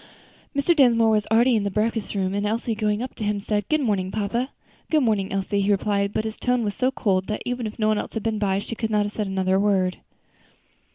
[0.55, 0.75] Mr.
[0.75, 3.81] Dinsmore was already in the breakfast room, and Elsie, going up to him, said, "Good
[3.81, 4.49] morning, papa."
[4.89, 7.89] "Good morning, Elsie," he replied, but his tone was so cold that even if no
[7.89, 9.97] one else had been by, she could not have said another word.